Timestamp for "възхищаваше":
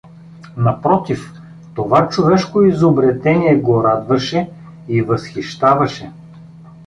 5.01-6.11